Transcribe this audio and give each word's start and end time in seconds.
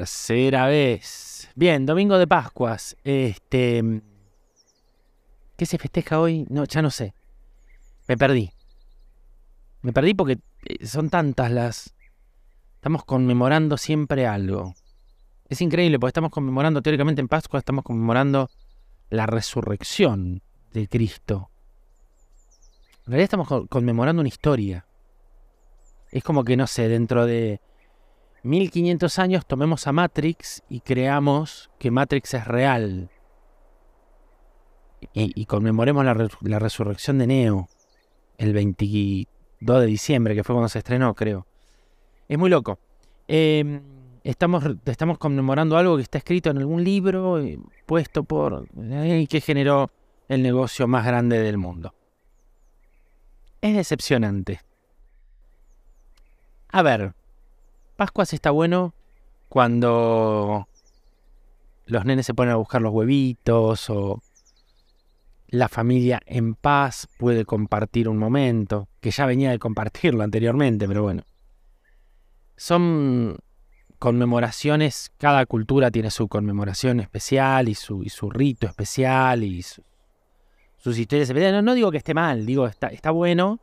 tercera 0.00 0.66
vez. 0.66 1.50
Bien, 1.54 1.84
domingo 1.84 2.16
de 2.16 2.26
Pascuas. 2.26 2.96
Este. 3.04 4.00
¿Qué 5.58 5.66
se 5.66 5.76
festeja 5.76 6.18
hoy? 6.18 6.46
No, 6.48 6.64
ya 6.64 6.80
no 6.80 6.90
sé. 6.90 7.12
Me 8.08 8.16
perdí. 8.16 8.50
Me 9.82 9.92
perdí 9.92 10.14
porque 10.14 10.38
eh, 10.64 10.86
son 10.86 11.10
tantas 11.10 11.50
las. 11.50 11.94
Estamos 12.76 13.04
conmemorando 13.04 13.76
siempre 13.76 14.26
algo. 14.26 14.74
Es 15.50 15.60
increíble 15.60 15.98
porque 15.98 16.10
estamos 16.10 16.30
conmemorando, 16.30 16.80
teóricamente 16.80 17.20
en 17.20 17.28
Pascua, 17.28 17.58
estamos 17.58 17.84
conmemorando 17.84 18.48
la 19.10 19.26
resurrección 19.26 20.40
de 20.72 20.88
Cristo. 20.88 21.50
En 23.04 23.12
realidad 23.12 23.24
estamos 23.24 23.48
conmemorando 23.68 24.20
una 24.20 24.28
historia. 24.28 24.86
Es 26.10 26.24
como 26.24 26.42
que, 26.42 26.56
no 26.56 26.66
sé, 26.66 26.88
dentro 26.88 27.26
de 27.26 27.60
1500 28.42 29.18
años 29.18 29.46
tomemos 29.46 29.86
a 29.86 29.92
Matrix 29.92 30.62
y 30.68 30.80
creamos 30.80 31.70
que 31.78 31.90
Matrix 31.90 32.34
es 32.34 32.46
real. 32.46 33.10
Y, 35.14 35.46
conmemoremos 35.46 36.04
la, 36.04 36.58
resurrección 36.58 37.18
de 37.18 37.26
Neo 37.26 37.68
el 38.36 38.52
22 38.52 39.80
de 39.80 39.86
diciembre, 39.86 40.34
que 40.34 40.44
fue 40.44 40.54
cuando 40.54 40.68
se 40.68 40.78
estrenó, 40.78 41.14
creo. 41.14 41.46
Es 42.28 42.38
muy 42.38 42.50
loco. 42.50 42.78
Em, 43.26 43.80
estamos, 44.24 44.64
estamos 44.84 45.18
conmemorando 45.18 45.76
algo 45.78 45.96
que 45.96 46.02
está 46.02 46.18
escrito 46.18 46.50
en 46.50 46.58
algún 46.58 46.84
libro, 46.84 47.40
eh, 47.40 47.58
puesto 47.86 48.24
por... 48.24 48.68
y 48.76 49.26
que 49.26 49.40
generó 49.40 49.90
el 50.28 50.42
negocio 50.42 50.86
más 50.86 51.06
grande 51.06 51.40
del 51.40 51.56
mundo. 51.56 51.94
Es 53.62 53.74
decepcionante. 53.74 54.60
A 56.68 56.82
ver, 56.82 57.14
Pascuas 58.00 58.32
está 58.32 58.50
bueno 58.50 58.94
cuando 59.50 60.66
los 61.84 62.04
nenes 62.06 62.24
se 62.24 62.32
ponen 62.32 62.54
a 62.54 62.56
buscar 62.56 62.80
los 62.80 62.94
huevitos 62.94 63.90
o 63.90 64.22
la 65.48 65.68
familia 65.68 66.18
en 66.24 66.54
paz 66.54 67.08
puede 67.18 67.44
compartir 67.44 68.08
un 68.08 68.16
momento, 68.16 68.88
que 69.02 69.10
ya 69.10 69.26
venía 69.26 69.50
de 69.50 69.58
compartirlo 69.58 70.22
anteriormente, 70.22 70.88
pero 70.88 71.02
bueno. 71.02 71.24
Son 72.56 73.36
conmemoraciones, 73.98 75.12
cada 75.18 75.44
cultura 75.44 75.90
tiene 75.90 76.10
su 76.10 76.26
conmemoración 76.26 77.00
especial 77.00 77.68
y 77.68 77.74
su, 77.74 78.02
su 78.08 78.30
rito 78.30 78.66
especial 78.66 79.44
y 79.44 79.62
sus 79.62 80.98
historias 80.98 81.28
especiales. 81.28 81.52
No, 81.56 81.60
no, 81.60 81.74
digo 81.74 81.90
que 81.90 81.98
esté 81.98 82.14
mal, 82.14 82.46
digo, 82.46 82.66
está, 82.66 82.86
está 82.86 83.10
bueno. 83.10 83.60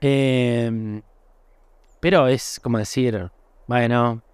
Eh, 0.00 1.02
pero 2.02 2.26
es 2.26 2.58
como 2.60 2.78
decir, 2.78 3.30
bueno. 3.68 4.24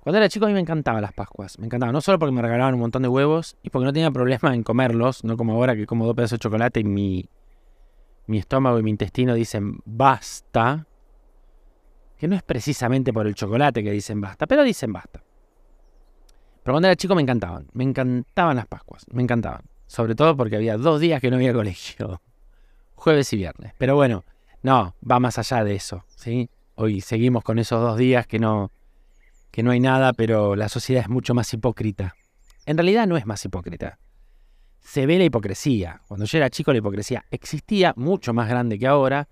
Cuando 0.00 0.16
era 0.16 0.26
chico 0.30 0.46
a 0.46 0.48
mí 0.48 0.54
me 0.54 0.60
encantaban 0.60 1.02
las 1.02 1.12
Pascuas. 1.12 1.58
Me 1.58 1.66
encantaban. 1.66 1.92
No 1.92 2.00
solo 2.00 2.18
porque 2.18 2.32
me 2.32 2.40
regalaban 2.40 2.72
un 2.72 2.80
montón 2.80 3.02
de 3.02 3.08
huevos 3.08 3.58
y 3.62 3.68
porque 3.68 3.84
no 3.84 3.92
tenía 3.92 4.10
problema 4.10 4.54
en 4.54 4.62
comerlos. 4.62 5.22
No 5.22 5.36
como 5.36 5.52
ahora 5.52 5.76
que 5.76 5.84
como 5.84 6.06
dos 6.06 6.16
pedazos 6.16 6.38
de 6.38 6.42
chocolate 6.42 6.80
y 6.80 6.84
mi, 6.84 7.28
mi 8.26 8.38
estómago 8.38 8.78
y 8.78 8.82
mi 8.84 8.90
intestino 8.90 9.34
dicen 9.34 9.80
basta. 9.84 10.86
Que 12.16 12.26
no 12.26 12.36
es 12.36 12.42
precisamente 12.42 13.12
por 13.12 13.26
el 13.26 13.34
chocolate 13.34 13.84
que 13.84 13.90
dicen 13.90 14.18
basta, 14.22 14.46
pero 14.46 14.62
dicen 14.62 14.94
basta. 14.94 15.22
Pero 16.62 16.72
cuando 16.72 16.88
era 16.88 16.96
chico 16.96 17.14
me 17.14 17.20
encantaban. 17.20 17.66
Me 17.74 17.84
encantaban 17.84 18.56
las 18.56 18.66
Pascuas. 18.66 19.04
Me 19.12 19.22
encantaban. 19.22 19.60
Sobre 19.88 20.14
todo 20.14 20.38
porque 20.38 20.56
había 20.56 20.78
dos 20.78 21.00
días 21.00 21.20
que 21.20 21.28
no 21.28 21.36
había 21.36 21.52
colegio. 21.52 22.22
Jueves 22.94 23.30
y 23.34 23.36
viernes. 23.36 23.74
Pero 23.76 23.94
bueno, 23.94 24.24
no, 24.66 24.96
va 25.08 25.20
más 25.20 25.38
allá 25.38 25.62
de 25.62 25.76
eso, 25.76 26.04
¿sí? 26.16 26.50
Hoy 26.74 27.00
seguimos 27.00 27.44
con 27.44 27.60
esos 27.60 27.80
dos 27.80 27.96
días 27.96 28.26
que 28.26 28.40
no, 28.40 28.72
que 29.52 29.62
no 29.62 29.70
hay 29.70 29.78
nada, 29.78 30.12
pero 30.12 30.56
la 30.56 30.68
sociedad 30.68 31.04
es 31.04 31.08
mucho 31.08 31.34
más 31.34 31.54
hipócrita. 31.54 32.16
En 32.64 32.76
realidad 32.76 33.06
no 33.06 33.16
es 33.16 33.26
más 33.26 33.44
hipócrita. 33.44 34.00
Se 34.80 35.06
ve 35.06 35.18
la 35.18 35.24
hipocresía. 35.24 36.02
Cuando 36.08 36.26
yo 36.26 36.38
era 36.38 36.50
chico 36.50 36.72
la 36.72 36.78
hipocresía 36.78 37.24
existía 37.30 37.94
mucho 37.96 38.34
más 38.34 38.48
grande 38.48 38.76
que 38.76 38.88
ahora, 38.88 39.28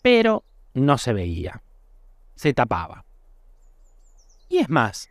pero 0.00 0.44
no 0.72 0.96
se 0.96 1.12
veía. 1.12 1.62
Se 2.34 2.54
tapaba. 2.54 3.04
Y 4.48 4.56
es 4.56 4.70
más, 4.70 5.10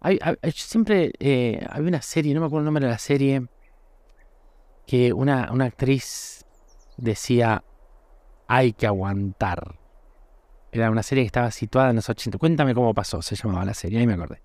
hay, 0.00 0.18
siempre 0.54 1.12
eh, 1.18 1.66
había 1.68 1.88
una 1.88 2.00
serie, 2.00 2.32
no 2.32 2.40
me 2.40 2.46
acuerdo 2.46 2.60
el 2.60 2.64
nombre 2.64 2.86
de 2.86 2.92
la 2.92 2.98
serie, 2.98 3.46
que 4.86 5.12
una, 5.12 5.52
una 5.52 5.66
actriz 5.66 6.46
decía, 6.96 7.62
hay 8.46 8.72
que 8.72 8.86
aguantar. 8.86 9.76
Era 10.72 10.90
una 10.90 11.02
serie 11.02 11.24
que 11.24 11.28
estaba 11.28 11.50
situada 11.50 11.90
en 11.90 11.96
los 11.96 12.08
80. 12.08 12.38
Cuéntame 12.38 12.74
cómo 12.74 12.92
pasó, 12.94 13.22
se 13.22 13.36
llamaba 13.36 13.64
la 13.64 13.74
serie, 13.74 13.98
ahí 13.98 14.06
me 14.06 14.14
acordé. 14.14 14.42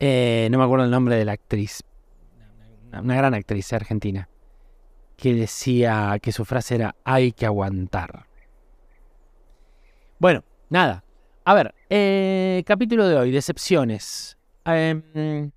Eh, 0.00 0.48
no 0.50 0.58
me 0.58 0.64
acuerdo 0.64 0.84
el 0.84 0.90
nombre 0.90 1.16
de 1.16 1.24
la 1.24 1.32
actriz. 1.32 1.82
Una 2.92 3.16
gran 3.16 3.34
actriz 3.34 3.72
argentina. 3.72 4.28
Que 5.16 5.34
decía 5.34 6.18
que 6.20 6.32
su 6.32 6.44
frase 6.44 6.74
era 6.74 6.96
hay 7.04 7.32
que 7.32 7.46
aguantar. 7.46 8.26
Bueno, 10.18 10.42
nada. 10.68 11.04
A 11.44 11.54
ver, 11.54 11.74
eh, 11.88 12.62
capítulo 12.66 13.06
de 13.06 13.16
hoy, 13.16 13.30
decepciones. 13.30 14.36
Em, 14.64 15.50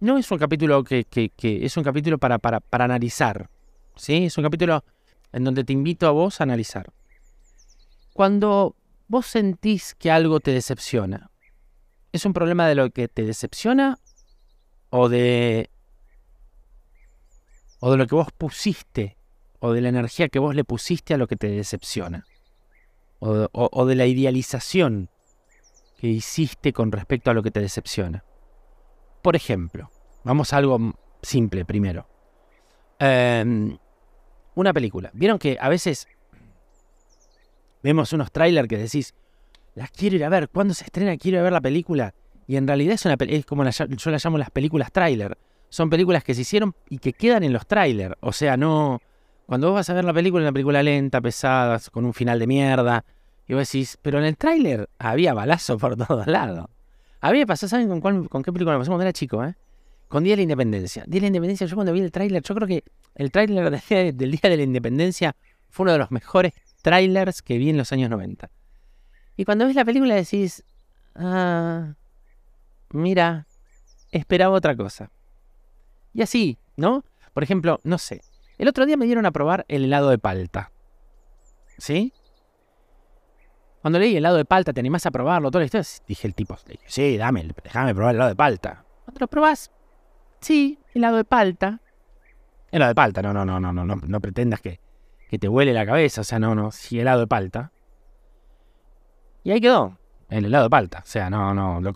no 0.00 0.18
es 0.18 0.30
un 0.30 0.38
capítulo 0.38 0.84
que, 0.84 1.06
es 1.42 1.76
un 1.76 1.84
capítulo 1.84 2.18
para, 2.18 2.38
para 2.38 2.84
analizar. 2.84 3.48
¿sí? 3.94 4.26
Es 4.26 4.38
un 4.38 4.44
capítulo 4.44 4.84
en 5.32 5.44
donde 5.44 5.64
te 5.64 5.72
invito 5.72 6.06
a 6.06 6.10
vos 6.10 6.40
a 6.40 6.44
analizar. 6.44 6.92
Cuando 8.12 8.76
vos 9.08 9.26
sentís 9.26 9.94
que 9.94 10.10
algo 10.10 10.40
te 10.40 10.50
decepciona, 10.50 11.30
¿es 12.12 12.24
un 12.24 12.32
problema 12.32 12.66
de 12.66 12.74
lo 12.74 12.90
que 12.90 13.08
te 13.08 13.24
decepciona 13.24 13.98
o 14.90 15.08
de 15.08 15.70
o 17.80 17.90
de 17.90 17.96
lo 17.98 18.06
que 18.06 18.14
vos 18.14 18.32
pusiste 18.32 19.16
o 19.60 19.72
de 19.72 19.80
la 19.80 19.90
energía 19.90 20.28
que 20.28 20.38
vos 20.38 20.54
le 20.54 20.64
pusiste 20.64 21.14
a 21.14 21.18
lo 21.18 21.26
que 21.26 21.36
te 21.36 21.48
decepciona 21.48 22.24
o, 23.18 23.86
de 23.86 23.94
la 23.94 24.06
idealización 24.06 25.10
que 25.96 26.08
hiciste 26.08 26.72
con 26.72 26.92
respecto 26.92 27.30
a 27.30 27.34
lo 27.34 27.42
que 27.42 27.50
te 27.50 27.60
decepciona? 27.60 28.24
Por 29.22 29.36
ejemplo, 29.36 29.90
vamos 30.24 30.52
a 30.52 30.58
algo 30.58 30.94
simple 31.22 31.64
primero. 31.64 32.08
Eh, 32.98 33.76
una 34.56 34.72
película. 34.72 35.10
Vieron 35.12 35.38
que 35.38 35.56
a 35.60 35.68
veces 35.68 36.08
vemos 37.82 38.12
unos 38.12 38.32
trailers 38.32 38.66
que 38.66 38.78
decís, 38.78 39.14
las 39.76 39.90
quiero 39.90 40.16
ir 40.16 40.24
a 40.24 40.28
ver, 40.28 40.48
¿cuándo 40.48 40.74
se 40.74 40.84
estrena? 40.84 41.16
Quiero 41.16 41.36
ir 41.36 41.40
a 41.40 41.44
ver 41.44 41.52
la 41.52 41.60
película. 41.60 42.14
Y 42.48 42.56
en 42.56 42.66
realidad 42.66 42.94
es, 42.94 43.04
una, 43.04 43.16
es 43.20 43.46
como 43.46 43.64
yo 43.64 44.10
las 44.10 44.24
llamo 44.24 44.38
las 44.38 44.50
películas 44.50 44.90
trailer. 44.90 45.36
Son 45.68 45.90
películas 45.90 46.24
que 46.24 46.34
se 46.34 46.40
hicieron 46.40 46.74
y 46.88 46.98
que 46.98 47.12
quedan 47.12 47.44
en 47.44 47.52
los 47.52 47.66
trailers. 47.66 48.16
O 48.20 48.32
sea, 48.32 48.56
no. 48.56 49.00
Cuando 49.46 49.68
vos 49.68 49.76
vas 49.76 49.90
a 49.90 49.94
ver 49.94 50.04
la 50.04 50.14
película, 50.14 50.42
una 50.42 50.52
película 50.52 50.82
lenta, 50.82 51.20
pesada, 51.20 51.78
con 51.92 52.04
un 52.04 52.14
final 52.14 52.38
de 52.38 52.46
mierda. 52.46 53.04
Y 53.46 53.54
vos 53.54 53.70
decís, 53.70 53.98
pero 54.00 54.18
en 54.18 54.24
el 54.24 54.36
tráiler 54.36 54.88
había 54.98 55.34
balazo 55.34 55.76
por 55.78 55.96
todos 55.96 56.26
lados. 56.26 56.66
Había 57.20 57.46
pasado, 57.46 57.68
¿saben 57.68 58.00
con, 58.00 58.26
con 58.26 58.42
qué 58.42 58.52
película 58.52 58.76
me 58.76 58.80
pasó 58.80 58.90
cuando 58.90 59.02
era 59.02 59.12
chico, 59.12 59.44
eh? 59.44 59.54
Con 60.08 60.22
Día 60.24 60.32
de 60.32 60.36
la 60.38 60.42
Independencia. 60.42 61.04
Día 61.06 61.16
de 61.16 61.20
la 61.22 61.26
Independencia, 61.28 61.66
yo 61.66 61.74
cuando 61.74 61.92
vi 61.92 62.00
el 62.00 62.12
tráiler, 62.12 62.42
yo 62.42 62.54
creo 62.54 62.68
que 62.68 62.84
el 63.14 63.30
tráiler 63.30 63.70
del 64.14 64.30
Día 64.30 64.50
de 64.50 64.56
la 64.56 64.62
Independencia 64.62 65.36
fue 65.68 65.84
uno 65.84 65.92
de 65.92 65.98
los 65.98 66.10
mejores 66.10 66.52
tráilers 66.82 67.42
que 67.42 67.58
vi 67.58 67.70
en 67.70 67.76
los 67.76 67.92
años 67.92 68.10
90. 68.10 68.50
Y 69.36 69.44
cuando 69.44 69.66
ves 69.66 69.74
la 69.74 69.84
película 69.84 70.14
decís, 70.14 70.64
ah, 71.14 71.94
mira, 72.90 73.46
esperaba 74.10 74.54
otra 74.54 74.76
cosa. 74.76 75.10
Y 76.14 76.22
así, 76.22 76.58
¿no? 76.76 77.04
Por 77.34 77.42
ejemplo, 77.42 77.80
no 77.84 77.98
sé, 77.98 78.22
el 78.58 78.68
otro 78.68 78.86
día 78.86 78.96
me 78.96 79.04
dieron 79.04 79.26
a 79.26 79.32
probar 79.32 79.66
el 79.68 79.84
helado 79.84 80.08
de 80.08 80.18
palta. 80.18 80.72
¿Sí? 81.76 82.12
Cuando 83.82 83.98
leí 83.98 84.12
el 84.12 84.18
helado 84.18 84.36
de 84.36 84.46
palta, 84.46 84.72
¿te 84.72 84.80
animás 84.80 85.04
a 85.04 85.10
probarlo? 85.10 85.50
Todo 85.50 85.62
esto, 85.62 85.78
dije 86.08 86.26
el 86.26 86.34
tipo, 86.34 86.56
sí, 86.86 87.16
dame, 87.18 87.46
déjame 87.62 87.94
probar 87.94 88.14
el 88.14 88.16
helado 88.16 88.30
de 88.30 88.36
palta. 88.36 88.84
¿Cuándo 89.04 89.20
lo 89.20 89.28
probás? 89.28 89.70
Sí, 90.46 90.78
helado 90.94 91.16
de 91.16 91.24
palta. 91.24 91.80
Helado 92.70 92.90
de 92.90 92.94
palta, 92.94 93.20
no, 93.20 93.32
no, 93.32 93.44
no, 93.44 93.58
no, 93.58 93.72
no, 93.72 93.84
no, 93.84 93.96
no 93.96 94.20
pretendas 94.20 94.60
que, 94.60 94.78
que 95.28 95.40
te 95.40 95.48
huele 95.48 95.72
la 95.72 95.84
cabeza, 95.84 96.20
o 96.20 96.24
sea, 96.24 96.38
no, 96.38 96.54
no, 96.54 96.70
sí, 96.70 97.00
helado 97.00 97.18
de 97.18 97.26
palta. 97.26 97.72
Y 99.42 99.50
ahí 99.50 99.60
quedó, 99.60 99.98
el 100.30 100.44
helado 100.44 100.66
de 100.66 100.70
palta. 100.70 101.00
O 101.00 101.06
sea, 101.08 101.28
no, 101.30 101.52
no, 101.52 101.80
¿lo, 101.80 101.92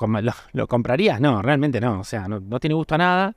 lo, 0.53 0.67
comprarías? 0.67 1.21
No, 1.21 1.41
realmente 1.43 1.81
no, 1.81 2.01
o 2.01 2.03
sea, 2.03 2.27
no, 2.27 2.41
no, 2.41 2.59
tiene 2.59 2.75
gusto 2.75 2.97
a 2.97 2.99
nada. 2.99 3.37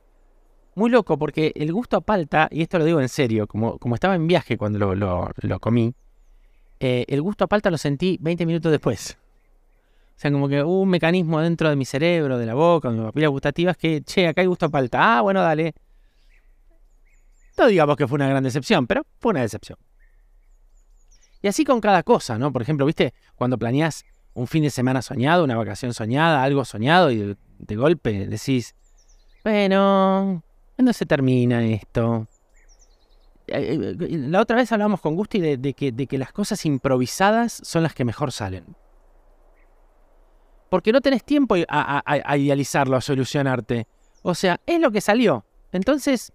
Muy 0.74 0.90
loco, 0.90 1.16
porque 1.16 1.52
el 1.54 1.72
gusto 1.72 1.98
a 1.98 2.00
palta, 2.00 2.48
y 2.50 2.62
esto 2.62 2.80
lo 2.80 2.84
digo 2.84 3.00
en 3.00 3.08
serio, 3.08 3.46
como, 3.46 3.78
como 3.78 3.94
estaba 3.94 4.16
en 4.16 4.26
viaje 4.26 4.58
cuando 4.58 4.80
lo, 4.80 4.96
lo, 4.96 5.60
comí, 5.60 5.94
eh, 6.80 7.04
el 7.06 7.22
gusto 7.22 7.44
a 7.44 7.46
palta 7.46 7.70
lo 7.70 7.78
sentí 7.78 8.18
20 8.20 8.46
minutos 8.46 8.72
después. 8.72 9.16
O 10.16 10.18
sea, 10.18 10.30
como 10.30 10.48
que 10.48 10.62
hubo 10.62 10.80
un 10.80 10.88
mecanismo 10.88 11.40
dentro 11.40 11.68
de 11.68 11.76
mi 11.76 11.84
cerebro, 11.84 12.38
de 12.38 12.46
la 12.46 12.54
boca, 12.54 12.88
de 12.88 12.94
mis 12.94 13.04
papilas 13.04 13.30
gustativas, 13.30 13.76
que, 13.76 14.02
che, 14.02 14.28
acá 14.28 14.42
hay 14.42 14.46
gusto 14.46 14.66
a 14.66 14.68
palta. 14.68 15.18
Ah, 15.18 15.20
bueno, 15.22 15.42
dale. 15.42 15.74
No 17.58 17.66
digamos 17.66 17.96
que 17.96 18.06
fue 18.06 18.16
una 18.16 18.28
gran 18.28 18.42
decepción, 18.42 18.86
pero 18.86 19.02
fue 19.18 19.30
una 19.30 19.42
decepción. 19.42 19.78
Y 21.42 21.48
así 21.48 21.64
con 21.64 21.80
cada 21.80 22.02
cosa, 22.02 22.38
¿no? 22.38 22.52
Por 22.52 22.62
ejemplo, 22.62 22.86
¿viste? 22.86 23.12
Cuando 23.34 23.58
planeás 23.58 24.04
un 24.34 24.46
fin 24.46 24.62
de 24.62 24.70
semana 24.70 25.02
soñado, 25.02 25.44
una 25.44 25.56
vacación 25.56 25.92
soñada, 25.92 26.42
algo 26.42 26.64
soñado 26.64 27.10
y 27.10 27.18
de, 27.18 27.36
de 27.58 27.76
golpe 27.76 28.26
decís, 28.26 28.74
bueno, 29.44 30.42
¿cuándo 30.74 30.92
se 30.92 31.06
termina 31.06 31.64
esto? 31.64 32.26
Eh, 33.46 33.94
eh, 34.00 34.08
la 34.10 34.40
otra 34.40 34.56
vez 34.56 34.72
hablábamos 34.72 35.00
con 35.00 35.14
Gusti 35.14 35.38
de, 35.38 35.74
que, 35.74 35.92
de 35.92 36.06
que 36.06 36.18
las 36.18 36.32
cosas 36.32 36.64
improvisadas 36.64 37.60
son 37.62 37.82
las 37.82 37.94
que 37.94 38.04
mejor 38.04 38.32
salen. 38.32 38.64
Porque 40.74 40.90
no 40.90 41.00
tenés 41.00 41.22
tiempo 41.22 41.54
a, 41.68 42.36
idealizarlo, 42.36 42.96
a 42.96 43.00
solucionarte. 43.00 43.86
O 44.22 44.34
sea, 44.34 44.60
es 44.66 44.80
lo 44.80 44.90
que 44.90 45.00
salió. 45.00 45.44
Entonces, 45.70 46.32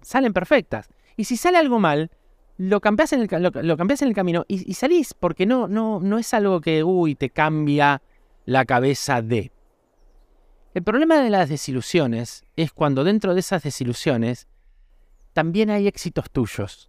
salen 0.00 0.32
perfectas. 0.32 0.88
Y 1.14 1.24
si 1.24 1.36
sale 1.36 1.58
algo 1.58 1.78
mal, 1.78 2.10
lo 2.56 2.80
cambias 2.80 3.12
en 3.12 3.20
el, 3.20 3.28
camino 4.14 4.46
y, 4.48 4.70
y, 4.70 4.72
salís, 4.72 5.12
porque 5.12 5.44
no, 5.44 5.68
no, 5.68 6.00
no 6.00 6.16
es 6.16 6.32
algo 6.32 6.62
que, 6.62 6.82
uy, 6.82 7.16
te 7.16 7.28
cambia 7.28 8.00
la 8.46 8.64
cabeza 8.64 9.20
de. 9.20 9.52
El 10.72 10.82
problema 10.82 11.20
de 11.20 11.28
las 11.28 11.50
desilusiones 11.50 12.46
es 12.56 12.72
cuando 12.72 13.04
dentro 13.04 13.34
de 13.34 13.40
esas 13.40 13.62
desilusiones 13.62 14.48
también 15.34 15.68
hay 15.68 15.86
éxitos 15.86 16.30
tuyos. 16.30 16.88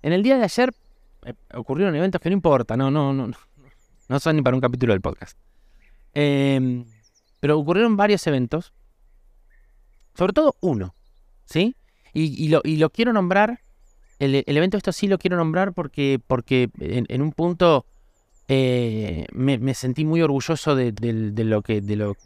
En 0.00 0.12
el 0.12 0.22
día 0.22 0.38
de 0.38 0.44
ayer 0.44 0.72
eh, 1.24 1.34
ocurrieron 1.54 1.96
eventos 1.96 2.20
que 2.20 2.30
no 2.30 2.34
importa, 2.34 2.76
no, 2.76 2.88
no, 2.88 3.12
no, 3.12 3.32
no 4.08 4.20
son 4.20 4.36
ni 4.36 4.42
para 4.42 4.56
un 4.56 4.60
capítulo 4.60 4.92
del 4.92 5.00
podcast. 5.00 5.38
Em, 6.14 6.84
pero 7.40 7.58
ocurrieron 7.58 7.96
varios 7.96 8.26
eventos, 8.26 8.72
sobre 10.14 10.32
todo 10.32 10.56
uno, 10.60 10.94
¿sí? 11.44 11.76
Y, 12.14 12.48
lo, 12.48 12.90
quiero 12.90 13.12
nombrar, 13.12 13.60
el, 14.18 14.42
evento 14.46 14.78
esto 14.78 14.90
sí 14.90 15.06
lo 15.06 15.18
quiero 15.18 15.36
nombrar 15.36 15.74
porque, 15.74 16.18
porque 16.26 16.70
en, 16.78 17.20
un 17.20 17.32
punto 17.32 17.84
eh, 18.48 19.26
me, 19.32 19.74
sentí 19.74 20.06
muy 20.06 20.22
orgulloso 20.22 20.74
de, 20.74 20.94
lo 21.44 21.60
que, 21.60 21.82
de, 21.82 21.96
lo, 21.96 22.16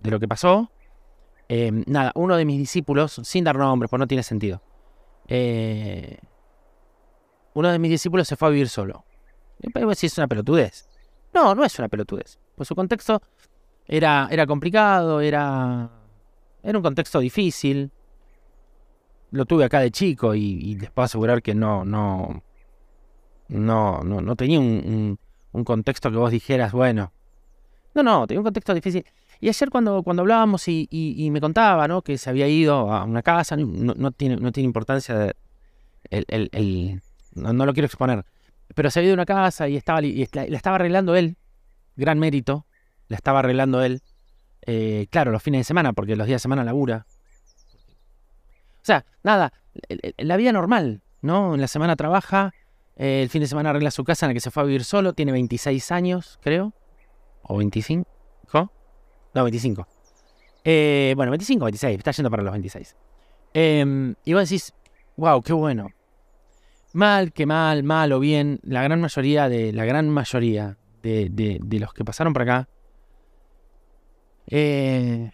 de 0.00 0.10
lo 0.10 0.18
que 0.18 0.26
pasó. 0.26 0.70
Em, 1.48 1.84
nada, 1.86 2.12
uno 2.14 2.36
de 2.36 2.46
mis 2.46 2.58
discípulos, 2.58 3.20
sin 3.24 3.44
dar 3.44 3.56
nombres, 3.56 3.90
pues 3.90 4.00
no 4.00 4.06
tiene 4.06 4.22
sentido. 4.22 4.62
Eh, 5.28 6.18
uno 7.54 7.70
de 7.70 7.78
mis 7.78 7.90
discípulos 7.90 8.26
se 8.26 8.36
fue 8.36 8.48
a 8.48 8.50
vivir 8.50 8.68
solo. 8.68 9.04
Y 9.60 9.70
si 9.94 10.06
es 10.06 10.18
una 10.18 10.28
pelotudez. 10.28 10.89
No, 11.32 11.54
no 11.54 11.64
es 11.64 11.78
una 11.78 11.88
pelotudez. 11.88 12.38
Pues 12.56 12.68
su 12.68 12.74
contexto 12.74 13.22
era, 13.86 14.28
era 14.30 14.46
complicado, 14.46 15.20
era, 15.20 15.90
era 16.62 16.78
un 16.78 16.82
contexto 16.82 17.20
difícil. 17.20 17.90
Lo 19.30 19.44
tuve 19.46 19.64
acá 19.64 19.80
de 19.80 19.90
chico 19.90 20.34
y, 20.34 20.76
les 20.76 20.90
puedo 20.90 21.04
asegurar 21.04 21.42
que 21.42 21.54
no, 21.54 21.84
no, 21.84 22.42
no, 23.48 24.02
no, 24.02 24.36
tenía 24.36 24.58
un, 24.58 25.18
un 25.52 25.64
contexto 25.64 26.10
que 26.10 26.16
vos 26.16 26.30
dijeras, 26.30 26.72
bueno. 26.72 27.12
No, 27.94 28.02
no, 28.02 28.26
tenía 28.26 28.40
un 28.40 28.44
contexto 28.44 28.74
difícil. 28.74 29.04
Y 29.40 29.48
ayer 29.48 29.70
cuando, 29.70 30.02
cuando 30.02 30.20
hablábamos 30.20 30.68
y, 30.68 31.28
me 31.32 31.40
contaba 31.40 31.88
¿no? 31.88 32.02
que 32.02 32.18
se 32.18 32.28
había 32.28 32.46
ido 32.46 32.92
a 32.92 33.04
una 33.04 33.22
casa, 33.22 33.56
no, 33.56 34.10
tiene, 34.12 34.36
no 34.36 34.52
tiene 34.52 34.66
importancia, 34.66 35.32
el, 36.10 37.02
no, 37.34 37.66
lo 37.66 37.72
quiero 37.72 37.86
exponer, 37.86 38.24
pero 38.74 38.90
se 38.90 39.00
había 39.00 39.08
ido 39.08 39.14
una 39.14 39.26
casa 39.26 39.68
y, 39.68 39.76
estaba, 39.76 40.02
y 40.02 40.26
la, 40.32 40.44
estaba 40.44 40.76
arreglando 40.76 41.16
él, 41.16 41.36
gran 41.96 42.18
mérito, 42.18 42.66
la 43.08 43.16
estaba 43.16 43.40
arreglando 43.40 43.82
él, 43.82 44.02
eh, 44.62 45.06
claro, 45.10 45.32
los 45.32 45.42
fines 45.42 45.60
de 45.60 45.64
semana, 45.64 45.92
porque 45.92 46.16
los 46.16 46.26
días 46.26 46.40
de 46.40 46.42
semana 46.42 46.64
labura. 46.64 47.06
O 48.76 48.84
sea, 48.84 49.04
nada, 49.22 49.52
la 50.18 50.36
vida 50.36 50.52
normal, 50.52 51.02
¿no? 51.20 51.54
En 51.54 51.60
la 51.60 51.68
semana 51.68 51.96
trabaja, 51.96 52.52
eh, 52.96 53.22
el 53.22 53.28
fin 53.28 53.40
de 53.40 53.46
semana 53.46 53.70
arregla 53.70 53.90
su 53.90 54.04
casa 54.04 54.26
en 54.26 54.30
la 54.30 54.34
que 54.34 54.40
se 54.40 54.50
fue 54.50 54.62
a 54.62 54.66
vivir 54.66 54.84
solo, 54.84 55.12
tiene 55.12 55.32
26 55.32 55.92
años, 55.92 56.38
creo, 56.42 56.72
o 57.42 57.56
25. 57.58 58.06
No, 59.32 59.44
25. 59.44 59.86
Eh, 60.64 61.14
bueno, 61.16 61.30
25 61.30 61.64
26, 61.64 61.98
está 61.98 62.10
yendo 62.10 62.30
para 62.30 62.42
los 62.42 62.52
26. 62.52 62.96
Em, 63.54 64.14
y 64.24 64.32
vos 64.34 64.48
decís, 64.48 64.72
wow, 65.16 65.40
qué 65.42 65.52
bueno. 65.52 65.88
Mal, 66.92 67.32
que 67.32 67.46
mal, 67.46 67.84
mal 67.84 68.12
o 68.12 68.18
bien, 68.18 68.58
la 68.62 68.82
gran 68.82 69.00
mayoría 69.00 69.48
de, 69.48 69.72
la 69.72 69.84
gran 69.84 70.08
mayoría 70.08 70.76
de, 71.02 71.60
los 71.70 71.94
que 71.94 72.04
pasaron 72.04 72.32
por 72.32 72.42
acá 72.42 72.68
eh, 74.48 75.30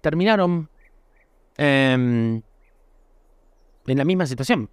terminaron 0.00 0.70
em, 1.56 2.42
en 3.86 3.98
la 3.98 4.04
misma 4.04 4.26
situación. 4.26 4.70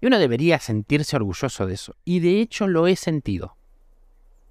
Y 0.00 0.06
uno 0.06 0.18
debería 0.18 0.58
sentirse 0.58 1.16
orgulloso 1.16 1.66
de 1.66 1.74
eso. 1.74 1.96
Y 2.04 2.20
de 2.20 2.40
hecho 2.40 2.68
lo 2.68 2.86
he 2.86 2.96
sentido. 2.96 3.56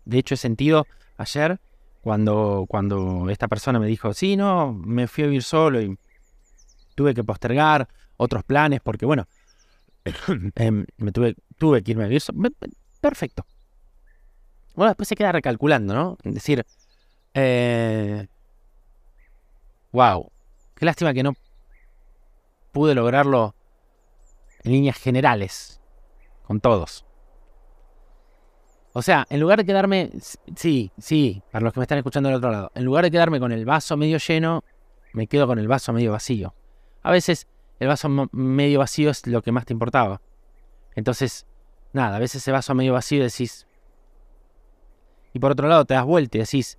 De 0.05 0.17
hecho 0.17 0.33
he 0.33 0.37
sentido 0.37 0.87
ayer 1.17 1.59
cuando, 2.01 2.65
cuando 2.67 3.29
esta 3.29 3.47
persona 3.47 3.79
me 3.79 3.85
dijo, 3.85 4.13
sí, 4.13 4.35
no, 4.35 4.73
me 4.73 5.07
fui 5.07 5.25
a 5.25 5.27
vivir 5.27 5.43
solo 5.43 5.79
y 5.79 5.95
tuve 6.95 7.13
que 7.13 7.23
postergar 7.23 7.87
otros 8.17 8.43
planes 8.43 8.81
porque, 8.81 9.05
bueno, 9.05 9.27
em, 10.55 10.85
me 10.97 11.11
tuve, 11.11 11.35
tuve 11.57 11.83
que 11.83 11.91
irme 11.91 12.03
a 12.03 12.07
vivir. 12.07 12.21
Perfecto. 13.01 13.45
Bueno, 14.75 14.89
después 14.89 15.07
se 15.07 15.15
queda 15.15 15.31
recalculando, 15.31 15.93
¿no? 15.93 16.17
Decir, 16.23 16.65
eh, 17.33 18.27
wow, 19.91 20.31
qué 20.75 20.85
lástima 20.85 21.13
que 21.13 21.23
no 21.23 21.33
pude 22.71 22.95
lograrlo 22.95 23.55
en 24.63 24.71
líneas 24.71 24.97
generales 24.97 25.79
con 26.43 26.59
todos. 26.59 27.05
O 28.93 29.01
sea, 29.01 29.25
en 29.29 29.39
lugar 29.39 29.59
de 29.59 29.65
quedarme, 29.65 30.11
sí, 30.55 30.91
sí, 30.97 31.41
para 31.51 31.63
los 31.63 31.73
que 31.73 31.79
me 31.79 31.83
están 31.83 31.97
escuchando 31.97 32.29
del 32.29 32.37
otro 32.37 32.51
lado, 32.51 32.71
en 32.75 32.83
lugar 32.85 33.03
de 33.03 33.11
quedarme 33.11 33.39
con 33.39 33.51
el 33.51 33.65
vaso 33.65 33.97
medio 33.97 34.17
lleno, 34.17 34.63
me 35.13 35.27
quedo 35.27 35.47
con 35.47 35.57
el 35.57 35.67
vaso 35.67 35.93
medio 35.93 36.11
vacío. 36.11 36.53
A 37.01 37.11
veces 37.11 37.47
el 37.79 37.87
vaso 37.87 38.09
medio 38.31 38.79
vacío 38.79 39.09
es 39.09 39.25
lo 39.27 39.41
que 39.41 39.51
más 39.51 39.65
te 39.65 39.73
importaba. 39.73 40.21
Entonces, 40.95 41.45
nada, 41.91 42.17
a 42.17 42.19
veces 42.19 42.41
ese 42.41 42.51
vaso 42.51 42.73
medio 42.75 42.93
vacío 42.93 43.23
decís... 43.23 43.67
Y 45.33 45.39
por 45.39 45.51
otro 45.51 45.67
lado 45.67 45.83
te 45.85 45.95
das 45.95 46.05
vuelta 46.05 46.37
y 46.37 46.41
decís, 46.41 46.77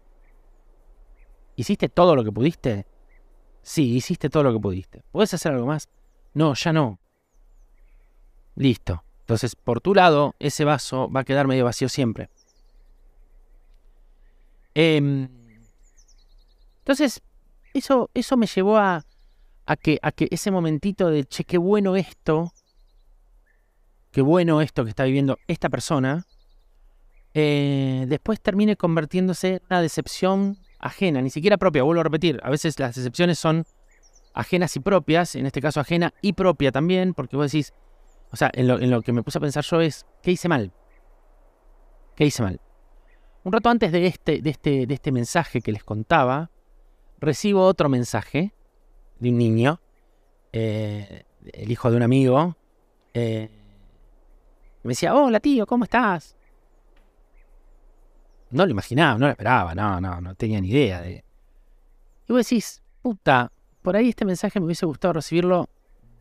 ¿hiciste 1.56 1.88
todo 1.88 2.14
lo 2.14 2.22
que 2.22 2.30
pudiste? 2.30 2.86
Sí, 3.62 3.96
hiciste 3.96 4.30
todo 4.30 4.44
lo 4.44 4.52
que 4.52 4.60
pudiste. 4.60 5.02
¿Puedes 5.10 5.34
hacer 5.34 5.52
algo 5.52 5.66
más? 5.66 5.88
No, 6.34 6.54
ya 6.54 6.72
no. 6.72 7.00
Listo. 8.54 9.02
Entonces, 9.20 9.56
por 9.56 9.80
tu 9.80 9.94
lado, 9.94 10.34
ese 10.38 10.64
vaso 10.64 11.10
va 11.10 11.20
a 11.20 11.24
quedar 11.24 11.48
medio 11.48 11.64
vacío 11.64 11.88
siempre. 11.88 12.28
Em, 14.74 15.28
entonces, 16.78 17.22
eso, 17.72 18.10
eso 18.12 18.36
me 18.36 18.46
llevó 18.46 18.76
a, 18.76 19.02
a, 19.66 19.76
que, 19.76 19.98
a 20.02 20.12
que 20.12 20.28
ese 20.30 20.50
momentito 20.50 21.10
de, 21.10 21.24
che, 21.24 21.44
qué 21.44 21.58
bueno 21.58 21.96
esto, 21.96 22.52
qué 24.10 24.20
bueno 24.22 24.60
esto 24.60 24.84
que 24.84 24.90
está 24.90 25.04
viviendo 25.04 25.38
esta 25.48 25.68
persona, 25.68 26.26
eh, 27.32 28.04
después 28.08 28.40
termine 28.40 28.76
convirtiéndose 28.76 29.54
en 29.54 29.62
una 29.70 29.80
decepción 29.80 30.58
ajena, 30.78 31.20
ni 31.22 31.30
siquiera 31.30 31.56
propia, 31.56 31.82
vuelvo 31.82 32.00
a 32.00 32.04
repetir, 32.04 32.40
a 32.42 32.50
veces 32.50 32.78
las 32.78 32.94
decepciones 32.94 33.38
son 33.38 33.64
ajenas 34.34 34.76
y 34.76 34.80
propias, 34.80 35.34
en 35.34 35.46
este 35.46 35.60
caso 35.60 35.80
ajena 35.80 36.12
y 36.20 36.34
propia 36.34 36.70
también, 36.70 37.14
porque 37.14 37.36
vos 37.36 37.50
decís, 37.50 37.72
o 38.30 38.36
sea, 38.36 38.50
en 38.52 38.90
lo, 38.90 39.02
que 39.02 39.12
me 39.12 39.22
puse 39.22 39.38
a 39.38 39.40
pensar 39.40 39.64
yo 39.64 39.80
es, 39.80 40.06
¿qué 40.22 40.32
hice 40.32 40.48
mal? 40.48 40.72
¿Qué 42.16 42.26
hice 42.26 42.42
mal? 42.42 42.60
Un 43.44 43.52
rato 43.52 43.68
antes 43.68 43.92
de 43.92 44.06
este, 44.06 44.40
de 44.40 44.50
este, 44.50 44.86
de 44.86 44.94
este 44.94 45.12
mensaje 45.12 45.60
que 45.60 45.72
les 45.72 45.84
contaba, 45.84 46.50
recibo 47.18 47.64
otro 47.64 47.88
mensaje 47.88 48.52
de 49.18 49.28
un 49.30 49.38
niño, 49.38 49.80
eh, 50.52 51.24
el 51.52 51.70
hijo 51.70 51.90
de 51.90 51.96
un 51.96 52.02
amigo, 52.02 52.56
eh, 53.12 53.48
me 54.82 54.90
decía, 54.90 55.14
hola 55.14 55.40
tío, 55.40 55.66
¿cómo 55.66 55.84
estás? 55.84 56.36
No 58.50 58.64
lo 58.64 58.70
imaginaba, 58.70 59.18
no 59.18 59.26
lo 59.26 59.32
esperaba, 59.32 59.74
no, 59.74 60.00
no, 60.00 60.20
no 60.20 60.34
tenía 60.34 60.60
ni 60.60 60.68
idea 60.68 61.00
de... 61.00 61.24
Y 62.28 62.32
vos 62.32 62.46
decís, 62.46 62.82
puta, 63.02 63.50
por 63.82 63.96
ahí 63.96 64.10
este 64.10 64.24
mensaje 64.24 64.60
me 64.60 64.66
hubiese 64.66 64.86
gustado 64.86 65.14
recibirlo 65.14 65.68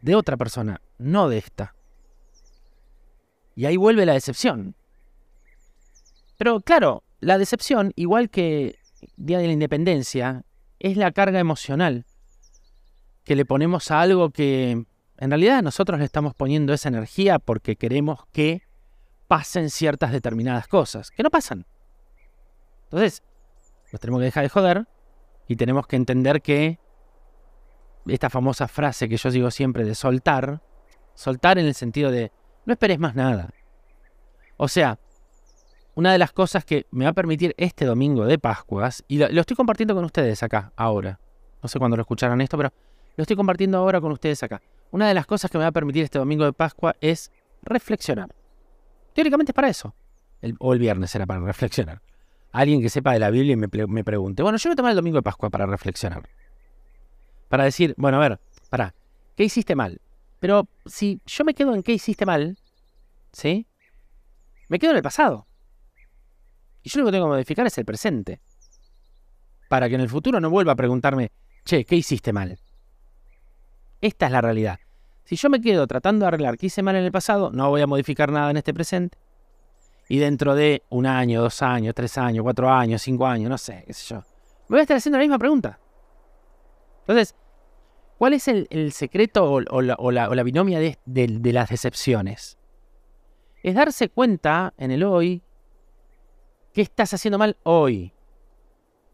de 0.01 0.15
otra 0.15 0.35
persona, 0.35 0.81
no 0.97 1.29
de 1.29 1.38
esta. 1.38 1.75
Y 3.55 3.65
ahí 3.65 3.77
vuelve 3.77 4.05
la 4.05 4.13
decepción. 4.13 4.75
Pero 6.38 6.59
claro, 6.62 7.03
la 7.19 7.38
decepción, 7.38 7.93
igual 7.95 8.29
que 8.29 8.77
Día 9.15 9.38
de 9.39 9.47
la 9.47 9.53
Independencia, 9.53 10.43
es 10.79 10.97
la 10.97 11.12
carga 11.12 11.39
emocional 11.39 12.05
que 13.24 13.36
le 13.36 13.46
ponemos 13.46 13.92
a 13.92 14.01
algo 14.01 14.32
que 14.32 14.86
en 15.18 15.30
realidad 15.30 15.62
nosotros 15.63 16.00
le 16.00 16.06
estamos 16.06 16.34
poniendo 16.36 16.74
esa 16.74 16.89
energía 16.89 17.39
porque 17.39 17.75
queremos 17.75 18.25
que 18.32 18.63
pasen 19.27 19.70
ciertas 19.70 20.12
determinadas 20.12 20.68
cosas, 20.68 21.12
que 21.12 21.24
no 21.24 21.30
pasan. 21.30 21.65
Entonces, 22.86 23.24
nos 23.92 24.01
tenemos 24.01 24.20
que 24.20 24.25
dejar 24.25 24.44
de 24.44 24.50
joder 24.50 24.88
y 25.48 25.56
tenemos 25.56 25.88
que 25.88 25.96
entender 25.96 26.42
que 26.42 26.80
esta 28.08 28.30
famosa 28.30 28.68
frase 28.68 29.08
que 29.08 29.18
yo 29.18 29.32
digo 29.32 29.50
siempre 29.51 29.86
de 29.86 29.96
soltar, 29.96 30.62
soltar 31.15 31.58
en 31.58 31.65
el 31.65 31.74
sentido 31.74 32.12
de 32.12 32.32
no 32.65 32.74
esperes 32.74 33.00
más 33.00 33.15
nada. 33.15 33.53
O 34.58 34.68
sea, 34.68 35.00
una 35.96 36.12
de 36.12 36.18
las 36.18 36.32
cosas 36.32 36.65
que 36.65 36.88
me 36.92 37.06
va 37.06 37.12
a 37.12 37.13
permitir 37.13 37.53
este 37.58 37.86
domingo 37.86 38.25
de 38.25 38.39
Pascuas, 38.39 39.03
y 39.08 39.18
lo, 39.18 39.27
estoy 39.27 39.56
compartiendo 39.56 39.96
con 39.96 40.06
ustedes 40.06 40.42
acá, 40.44 40.74
ahora. 40.75 41.20
No 41.62 41.70
sé 41.70 41.80
cuándo 41.80 41.96
lo 41.96 42.01
escucharán 42.01 42.42
esto, 42.42 42.58
pero 42.58 42.74
lo 43.15 43.22
estoy 43.22 43.36
compartiendo 43.36 43.77
ahora 43.77 44.01
con 44.01 44.12
ustedes 44.12 44.41
acá. 44.43 44.62
Una 44.91 45.08
de 45.08 45.13
las 45.13 45.25
cosas 45.25 45.50
que 45.50 45.58
me 45.58 45.63
va 45.63 45.70
a 45.70 45.72
permitir 45.72 46.03
este 46.03 46.20
domingo 46.20 46.46
de 46.46 46.53
Pascua 46.53 46.96
es 47.01 47.32
reflexionar. 47.62 48.34
Teóricamente 49.13 49.51
es 49.51 49.55
para 49.55 49.70
eso. 49.70 49.96
o 50.60 50.74
el 50.74 50.79
viernes 50.79 51.13
era 51.15 51.25
para 51.25 51.39
reflexionar. 51.39 52.01
Alguien 52.51 52.82
que 52.82 52.89
sepa 52.89 53.13
de 53.13 53.20
la 53.20 53.29
Biblia 53.32 53.53
y 53.53 53.55
me, 53.55 53.67
me 53.88 54.03
pregunte, 54.03 54.43
bueno, 54.43 54.58
yo 54.58 54.70
voy 54.70 54.74
a 54.74 54.75
tomar 54.75 54.91
el 54.91 54.96
domingo 54.96 55.17
de 55.17 55.24
Pascua 55.24 55.50
para 55.50 55.65
reflexionar. 55.65 56.29
Para 57.50 57.63
decir, 57.63 57.96
bueno, 57.98 58.17
a 58.17 58.29
ver, 58.29 58.39
para, 58.70 58.93
¿qué 59.36 59.43
hiciste 59.43 59.75
mal? 59.75 60.00
Pero 60.39 60.67
si 60.86 61.22
yo 61.25 61.43
me 61.46 61.53
quedo 61.53 61.74
en 61.74 61.84
qué 61.84 61.93
hiciste 61.93 62.25
mal, 62.25 62.58
¿sí? 63.32 63.65
Me 64.70 64.77
quedo 64.77 64.91
en 64.91 64.98
el 64.98 65.03
pasado. 65.03 65.48
Y 66.84 66.89
yo 66.89 67.00
lo 67.00 67.05
que 67.05 67.12
tengo 67.13 67.25
que 67.25 67.32
modificar 67.32 67.65
es 67.65 67.77
el 67.77 67.86
presente. 67.86 68.41
Para 69.70 69.88
que 69.88 69.96
en 69.96 70.01
el 70.01 70.10
futuro 70.10 70.39
no 70.39 70.50
vuelva 70.50 70.74
a 70.74 70.75
preguntarme, 70.75 71.32
che, 71.63 71.86
¿qué 71.86 71.96
hiciste 71.96 72.34
mal? 72.34 72.60
Esta 74.03 74.25
es 74.25 74.33
la 74.33 74.41
realidad. 74.41 74.79
Si 75.24 75.38
yo 75.38 75.50
me 75.50 75.62
quedo 75.62 75.88
tratando 75.88 76.25
de 76.25 76.27
arreglar 76.27 76.57
qué 76.57 76.65
hice 76.65 76.83
mal 76.83 76.98
en 76.98 77.05
el 77.05 77.12
pasado, 77.13 77.51
no 77.53 77.69
voy 77.69 77.79
a 77.79 77.88
modificar 77.88 78.29
nada 78.29 78.51
en 78.51 78.57
este 78.57 78.74
presente. 78.74 79.17
Y 80.10 80.17
dentro 80.17 80.55
de 80.55 80.83
un 80.89 81.05
año, 81.05 81.41
dos 81.41 81.62
años, 81.62 81.95
tres 81.95 82.17
años, 82.17 82.43
cuatro 82.43 82.69
años, 82.69 83.01
cinco 83.01 83.25
años, 83.25 83.50
no 83.50 83.57
sé, 83.57 83.86
qué 83.88 83.93
sé 83.93 84.13
yo, 84.13 84.17
me 84.17 84.75
voy 84.75 84.79
a 84.79 84.81
estar 84.81 84.98
haciendo 84.98 85.17
la 85.19 85.24
misma 85.24 85.39
pregunta. 85.39 85.79
Entonces, 87.03 87.33
¿cuál 88.17 88.33
es 88.33 88.45
el, 88.50 88.91
secreto 88.91 89.50
o, 89.50 89.81
la, 89.81 90.43
binomia 90.43 90.81
de, 90.81 91.53
las 91.53 91.69
decepciones? 91.69 92.57
Es 93.63 93.74
darse 93.74 94.10
cuenta 94.10 94.74
en 94.77 94.91
el 94.91 95.03
hoy 95.03 95.41
qué 96.74 96.81
estás 96.81 97.13
haciendo 97.13 97.38
mal 97.38 97.55
hoy. 97.63 98.12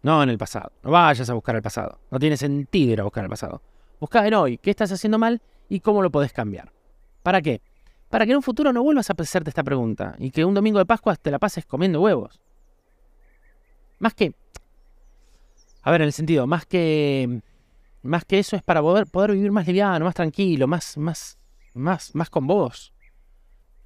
No 0.02 0.24
en 0.24 0.30
el 0.30 0.40
pasado. 0.40 0.72
No 0.82 0.90
vayas 0.90 1.30
a 1.30 1.36
buscar 1.36 1.56
el 1.56 1.62
pasado. 1.62 2.00
No 2.10 2.18
tiene 2.18 2.38
sentido 2.38 2.94
ir 2.94 3.02
a 3.02 3.04
buscar 3.04 3.24
el 3.24 3.30
pasado. 3.30 3.62
Busca 4.00 4.26
en 4.26 4.34
hoy 4.34 4.58
qué 4.58 4.70
estás 4.70 4.92
haciendo 4.92 5.20
mal 5.20 5.42
y 5.68 5.82
cómo 5.82 6.02
lo 6.02 6.10
podés 6.10 6.32
cambiar. 6.32 6.72
¿Para 7.22 7.42
qué? 7.42 7.62
Para 8.10 8.26
que 8.26 8.32
en 8.32 8.38
un 8.38 8.44
futuro 8.44 8.74
no 8.74 8.82
vuelvas 8.82 9.10
a 9.10 9.14
hacerte 9.18 9.50
esta 9.50 9.64
pregunta 9.64 10.16
y 10.18 10.32
que 10.32 10.46
un 10.46 10.54
domingo 10.54 10.80
de 10.80 10.86
Pascua 10.86 11.16
te 11.16 11.32
la 11.32 11.40
pases 11.40 11.66
comiendo 11.66 12.02
huevos. 12.02 12.40
Más 14.00 14.14
que... 14.14 14.34
A 15.82 15.92
ver, 15.92 16.02
en 16.02 16.08
el 16.08 16.14
sentido, 16.14 16.48
más 16.48 16.66
que... 16.66 17.42
Más 18.02 18.24
que 18.24 18.40
eso 18.40 18.56
es 18.56 18.64
para 18.64 18.82
poder, 18.82 19.08
poder 19.08 19.34
vivir 19.34 19.52
más 19.52 19.68
liviano, 19.68 20.06
más 20.06 20.16
tranquilo, 20.16 20.68
más, 20.68 20.98
más, 20.98 21.38
más, 21.74 22.16
más 22.16 22.30
con 22.30 22.48
vos. 22.48 22.94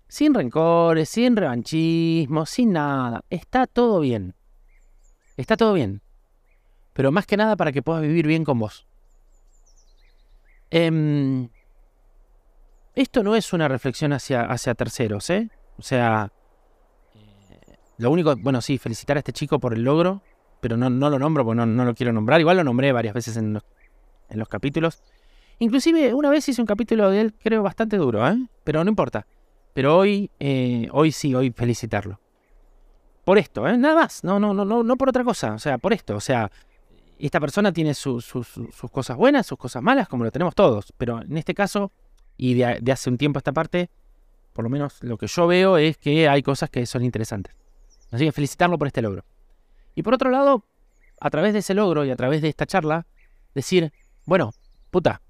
Sin 0.07 0.35
rencores, 0.35 1.09
sin 1.09 1.35
revanchismo, 1.35 2.45
sin 2.45 2.73
nada. 2.73 3.25
Está 3.31 3.65
todo 3.65 3.99
bien. 3.99 4.35
Está 5.35 5.57
todo 5.57 5.73
bien. 5.73 6.03
Pero 6.93 7.11
más 7.11 7.25
que 7.25 7.37
nada 7.37 7.55
para 7.55 7.71
que 7.71 7.81
puedas 7.81 8.03
vivir 8.03 8.27
bien 8.27 8.43
con 8.43 8.59
vos. 8.59 8.85
Em, 10.75 11.49
esto 12.95 13.21
no 13.21 13.35
es 13.35 13.53
una 13.53 13.67
reflexión 13.67 14.11
hacia, 14.11 14.41
hacia 14.41 14.73
terceros, 14.73 15.29
¿eh? 15.29 15.51
O 15.77 15.83
sea, 15.83 16.31
lo 17.99 18.09
único, 18.09 18.35
bueno, 18.37 18.59
sí, 18.59 18.79
felicitar 18.79 19.17
a 19.17 19.19
este 19.19 19.33
chico 19.33 19.59
por 19.59 19.75
el 19.75 19.83
logro, 19.83 20.23
pero 20.61 20.75
no, 20.75 20.89
no 20.89 21.11
lo 21.11 21.19
nombro 21.19 21.45
porque 21.45 21.63
no, 21.63 21.85
lo 21.85 21.93
quiero 21.93 22.11
nombrar. 22.11 22.39
Igual 22.39 22.57
lo 22.57 22.63
nombré 22.63 22.91
varias 22.91 23.13
veces 23.13 23.37
en 23.37 23.53
los, 23.53 23.63
en 24.29 24.39
los 24.39 24.49
capítulos. 24.49 25.03
Inclusive 25.59 26.11
una 26.15 26.31
vez 26.31 26.49
hice 26.49 26.59
un 26.59 26.65
capítulo 26.65 27.11
de 27.11 27.21
él, 27.21 27.33
creo, 27.35 27.61
bastante 27.61 27.97
duro, 27.97 28.27
¿eh? 28.27 28.35
Pero 28.63 28.83
no 28.83 28.89
importa. 28.89 29.27
Pero 29.75 29.95
hoy, 29.95 30.31
eh, 30.39 30.87
hoy 30.91 31.11
sí, 31.11 31.35
hoy 31.35 31.51
felicitarlo. 31.51 32.19
Por 33.25 33.37
esto, 33.37 33.67
¿eh? 33.67 33.77
Nada 33.77 33.93
más. 33.93 34.23
No, 34.23 34.39
no, 34.39 34.55
no, 34.55 34.65
no, 34.65 34.81
no 34.81 34.97
por 34.97 35.09
otra 35.09 35.23
cosa. 35.23 35.53
O 35.53 35.59
sea, 35.59 35.77
por 35.77 35.93
esto. 35.93 36.15
O 36.15 36.19
sea, 36.19 36.49
esta 37.27 37.39
persona 37.39 37.71
tiene 37.71 37.93
sus 37.93 38.33
cosas 38.91 39.17
buenas, 39.17 39.47
sus 39.47 39.57
cosas 39.57 39.81
malas, 39.81 40.07
como 40.07 40.23
lo 40.23 40.31
tenemos 40.31 40.55
todos. 40.55 40.93
Pero 40.97 41.21
en 41.21 41.37
este 41.37 41.53
caso, 41.53 41.91
y 42.37 42.55
de, 42.55 42.91
hace 42.91 43.09
un 43.09 43.17
tiempo 43.17 43.37
a 43.37 43.41
esta 43.41 43.53
parte, 43.53 43.89
por 44.53 44.63
lo 44.63 44.69
menos 44.69 45.01
lo 45.01 45.17
que 45.17 45.27
yo 45.27 45.47
veo 45.47 45.77
es 45.77 45.97
que 45.97 46.27
hay 46.27 46.43
cosas 46.43 46.69
que 46.69 46.85
son 46.85 47.03
interesantes. 47.03 47.55
Así 48.11 48.25
que 48.25 48.31
felicitarlo 48.31 48.77
por 48.77 48.87
este 48.87 49.01
logro. 49.01 49.23
Y 49.95 50.03
por 50.03 50.13
otro 50.13 50.29
lado, 50.29 50.65
a 51.19 51.29
través 51.29 51.53
de 51.53 51.59
ese 51.59 51.73
logro 51.73 52.05
y 52.05 52.11
a 52.11 52.15
través 52.15 52.41
de 52.41 52.49
esta 52.49 52.65
charla, 52.65 53.05
decir, 53.55 53.93
bueno, 54.25 54.53
puta, 54.91 55.21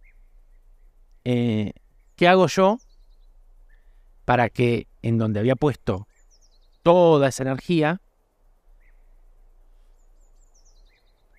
eh, 1.23 1.73
¿qué 2.15 2.27
hago 2.27 2.47
yo 2.47 2.79
para 4.25 4.49
que 4.49 4.87
en 5.01 5.17
donde 5.17 5.39
había 5.39 5.55
puesto 5.55 6.07
toda 6.81 7.29
esa 7.29 7.43
energía, 7.43 8.01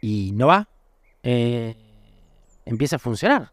y 0.07 0.33
no 0.33 0.49
va, 0.49 0.69
eh, 1.23 1.75
empieza 2.67 2.97
a 2.97 2.99
funcionar. 2.99 3.53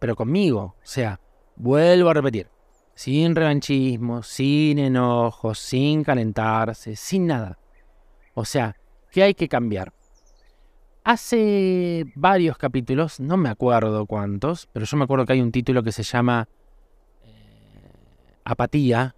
Pero 0.00 0.16
conmigo, 0.16 0.74
o 0.76 0.80
sea, 0.82 1.20
vuelvo 1.54 2.10
a 2.10 2.14
repetir, 2.14 2.48
sin 2.96 3.36
revanchismo, 3.36 4.20
sin 4.24 4.80
enojo, 4.80 5.54
sin 5.54 6.02
calentarse, 6.02 6.96
sin 6.96 7.28
nada. 7.28 7.56
O 8.34 8.44
sea, 8.44 8.74
¿qué 9.12 9.22
hay 9.22 9.34
que 9.34 9.46
cambiar? 9.48 9.92
Hace 11.04 12.04
varios 12.16 12.58
capítulos, 12.58 13.20
no 13.20 13.36
me 13.36 13.48
acuerdo 13.48 14.06
cuántos, 14.06 14.68
pero 14.72 14.86
yo 14.86 14.96
me 14.96 15.04
acuerdo 15.04 15.24
que 15.24 15.34
hay 15.34 15.40
un 15.40 15.52
título 15.52 15.84
que 15.84 15.92
se 15.92 16.02
llama 16.02 16.48
eh, 17.22 17.92
Apatía. 18.42 19.14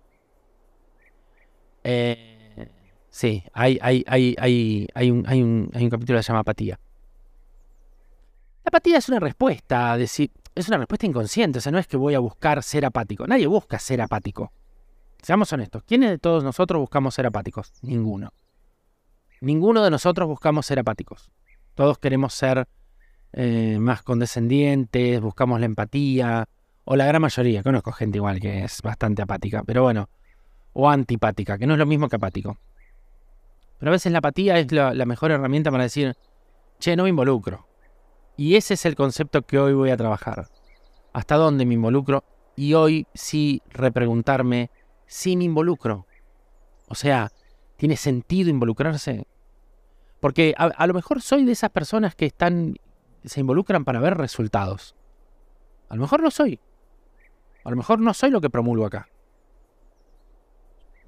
Eh, 1.83 2.38
Sí, 3.19 3.43
hay, 3.53 3.81
hay, 3.83 4.05
hay, 4.07 4.37
hay, 4.39 5.11
un, 5.11 5.25
hay, 5.27 5.43
un, 5.43 5.73
hay 5.75 5.83
un 5.83 5.91
capítulo 5.91 6.21
que 6.21 6.23
se 6.23 6.29
llama 6.29 6.39
apatía. 6.39 6.79
La 8.65 8.69
apatía 8.69 8.99
es 8.99 9.09
una 9.09 9.19
respuesta, 9.19 9.97
decir, 9.97 10.31
es 10.55 10.69
una 10.69 10.79
respuesta 10.79 11.05
inconsciente, 11.05 11.59
o 11.59 11.61
sea, 11.61 11.73
no 11.73 11.79
es 11.79 11.89
que 11.89 11.97
voy 11.97 12.15
a 12.15 12.21
buscar 12.21 12.63
ser 12.63 12.85
apático. 12.85 13.27
Nadie 13.27 13.49
busca 13.49 13.81
ser 13.81 14.01
apático. 14.03 14.53
Seamos 15.21 15.53
honestos, 15.53 15.83
¿quiénes 15.83 16.11
de 16.11 16.19
todos 16.19 16.45
nosotros 16.45 16.79
buscamos 16.79 17.13
ser 17.13 17.27
apáticos? 17.27 17.73
Ninguno. 17.83 18.33
Ninguno 19.41 19.83
de 19.83 19.91
nosotros 19.91 20.29
buscamos 20.29 20.65
ser 20.65 20.79
apáticos. 20.79 21.33
Todos 21.75 21.99
queremos 21.99 22.35
ser 22.35 22.69
eh, 23.33 23.79
más 23.81 24.05
condescendientes, 24.05 25.21
buscamos 25.21 25.59
la 25.59 25.67
empatía, 25.67 26.49
o 26.85 26.95
la 26.95 27.05
gran 27.05 27.21
mayoría, 27.21 27.65
conozco 27.65 27.91
gente 27.91 28.19
igual 28.19 28.39
que 28.39 28.63
es 28.63 28.81
bastante 28.81 29.23
apática, 29.23 29.65
pero 29.65 29.83
bueno, 29.83 30.09
o 30.73 30.89
antipática, 30.89 31.59
que 31.59 31.67
no 31.67 31.73
es 31.73 31.81
lo 31.81 31.87
mismo 31.87 32.09
que 32.09 32.15
apático. 32.15 32.57
Pero 33.79 33.91
a 33.91 33.93
veces 33.93 34.13
la 34.13 34.19
apatía 34.19 34.59
es 34.59 34.71
la, 34.73 34.93
mejor 35.07 35.31
herramienta 35.31 35.71
para 35.71 35.85
decir, 35.85 36.17
che, 36.79 36.97
no 36.97 37.05
me 37.05 37.11
involucro. 37.11 37.67
Y 38.37 38.57
ese 38.57 38.75
es 38.75 38.85
el 38.87 38.95
concepto 38.95 39.43
que 39.43 39.59
hoy 39.59 39.73
voy 39.73 39.91
a 39.91 39.97
trabajar. 39.97 40.49
¿Hasta 41.13 41.37
dónde 41.37 41.65
me 41.65 41.75
involucro? 41.75 42.25
Y 42.57 42.75
hoy 42.75 43.07
sí 43.15 43.63
repreguntarme 43.71 44.71
si 45.07 45.37
me 45.37 45.45
involucro. 45.45 46.07
O 46.89 46.95
sea, 46.95 47.31
¿tiene 47.77 47.97
sentido 47.97 48.51
involucrarse? 48.51 49.27
Porque 50.21 50.55
a, 50.57 50.87
lo 50.87 50.95
mejor 50.95 51.23
soy 51.23 51.45
de 51.45 51.53
esas 51.53 51.71
personas 51.71 52.17
que 52.17 52.27
están, 52.27 52.77
se 53.25 53.41
involucran 53.41 53.85
para 53.85 54.01
ver 54.01 54.17
resultados. 54.17 54.97
A 55.89 55.95
lo 55.95 56.03
mejor 56.03 56.23
no 56.23 56.31
soy. 56.31 56.59
A 57.65 57.71
lo 57.71 57.77
mejor 57.77 58.01
no 58.01 58.13
soy 58.15 58.31
lo 58.31 58.41
que 58.41 58.51
promulgo 58.51 58.87
acá. 58.87 59.09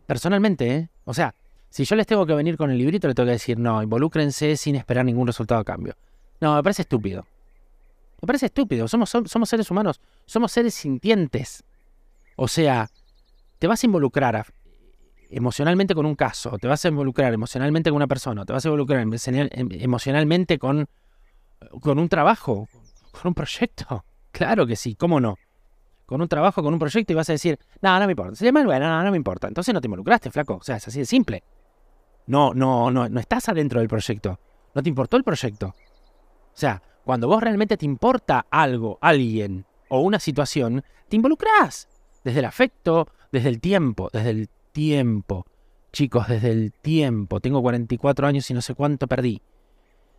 Personalmente, 0.07 0.75
¿eh? 0.75 0.91
O 1.05 1.15
sea, 1.15 1.35
si 1.71 1.85
yo 1.85 1.97
les 1.97 2.07
tengo 2.07 2.27
que 2.27 2.35
venir 2.35 2.57
con 2.57 2.71
el 2.71 2.79
librito, 2.79 3.07
les 3.07 3.15
tengo 3.15 3.29
que 3.29 3.33
decir, 3.33 3.59
no, 3.59 3.83
involúcrense 3.83 4.57
sin 4.57 4.75
esperar 4.75 5.05
ningún 5.05 5.27
resultado 5.27 5.61
a 5.61 5.65
cambio. 5.65 5.97
No, 6.41 6.57
me 6.57 6.63
parece 6.63 6.83
estúpido. 6.83 7.25
Me 8.21 8.27
parece 8.27 8.47
estúpido. 8.47 8.89
Somos, 8.89 9.09
somos 9.09 9.49
seres 9.49 9.71
humanos, 9.71 10.01
somos 10.27 10.51
seres 10.51 10.75
sintientes. 10.75 11.63
O 12.37 12.49
sea, 12.49 12.91
te 13.59 13.69
vas 13.69 13.83
a 13.83 13.87
involucrar 13.87 14.47
emocionalmente 15.31 15.95
con 15.95 16.07
un 16.07 16.17
caso, 16.17 16.59
te 16.59 16.67
vas 16.67 16.85
a 16.85 16.89
involucrar 16.89 17.33
emocionalmente 17.33 17.91
con 17.91 17.97
una 17.97 18.09
persona, 18.09 18.45
te 18.45 18.53
vas 18.53 18.65
a 18.65 18.69
involucrar 18.69 19.01
em, 19.01 19.69
emocionalmente 19.73 20.59
con, 20.59 20.89
con 21.81 22.01
un 22.01 22.09
trabajo, 22.09 22.69
con 23.13 23.29
un 23.29 23.35
proyecto. 23.35 24.05
Claro 24.33 24.67
que 24.67 24.75
sí, 24.75 24.97
¿cómo 24.97 25.21
no? 25.21 25.37
Con 26.07 26.21
un 26.21 26.29
trabajo, 26.29 26.63
con 26.63 26.73
un 26.73 26.81
proyecto 26.81 27.13
y 27.13 27.17
vas 27.17 27.29
a 27.31 27.35
decir, 27.35 27.59
no, 27.81 27.97
no 28.01 28.07
me 28.07 28.13
importa. 28.13 28.35
Se 28.35 28.45
llama 28.45 28.65
bueno, 28.65 28.89
no, 28.89 29.05
no 29.05 29.11
me 29.13 29.17
importa. 29.17 29.47
Entonces 29.47 29.73
no 29.73 29.81
te 29.81 29.87
involucraste, 29.87 30.31
flaco. 30.31 30.57
O 30.57 30.63
sea, 30.63 30.77
es 30.77 30.89
así 30.89 30.99
de 30.99 31.07
simple. 31.07 31.45
No, 32.31 32.55
no, 32.55 32.93
no, 32.93 33.09
no 33.09 33.19
estás 33.19 33.49
adentro 33.49 33.81
del 33.81 33.89
proyecto. 33.89 34.39
No 34.73 34.85
te 34.85 34.89
importó 34.89 35.17
el 35.17 35.25
proyecto. 35.25 35.67
O 35.67 36.55
sea, 36.55 36.81
cuando 37.05 37.27
vos 37.27 37.43
realmente 37.43 37.77
te 37.77 37.85
importa 37.85 38.47
algo, 38.49 38.99
alguien 39.01 39.65
o 39.89 39.99
una 40.03 40.21
situación, 40.21 40.85
te 41.09 41.17
involucrás. 41.17 41.89
Desde 42.23 42.39
el 42.39 42.45
afecto, 42.45 43.09
desde 43.33 43.49
el 43.49 43.59
tiempo, 43.59 44.11
desde 44.13 44.31
el 44.31 44.49
tiempo. 44.71 45.45
Chicos, 45.93 46.29
desde 46.29 46.53
el 46.53 46.73
tiempo. 46.73 47.41
Tengo 47.41 47.63
44 47.63 48.29
años 48.29 48.49
y 48.49 48.55
no 48.55 48.63
sé 48.63 48.77
cuánto 48.77 49.09
perdí. 49.09 49.43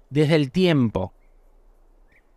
Desde 0.10 0.36
el 0.36 0.51
tiempo. 0.51 1.13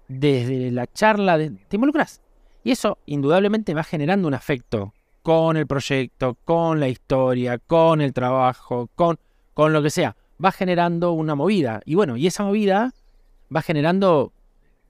Desde 0.07 0.71
la 0.71 0.87
charla, 0.87 1.37
de, 1.37 1.51
te 1.51 1.79
involucras. 1.79 2.21
Y 2.63 2.71
eso 2.71 2.99
indudablemente 3.07 3.75
va 3.75 3.83
generando 3.83 4.29
un 4.29 4.35
afecto 4.35 4.95
con 5.25 5.57
el 5.57 5.67
proyecto, 5.67 6.37
con 6.45 6.79
la 6.79 6.87
historia, 6.87 7.59
con 7.59 8.01
el 8.01 8.13
trabajo, 8.13 8.89
con, 8.95 9.19
con 9.55 9.73
lo 9.73 9.83
que 9.83 9.91
sea. 9.91 10.17
Va 10.45 10.53
generando 10.53 11.13
una 11.13 11.35
movida. 11.35 11.81
Y 11.85 11.95
bueno, 11.95 12.17
y 12.17 12.27
esa 12.27 12.43
movida 12.43 12.93
va 13.55 13.63
generando 13.63 14.33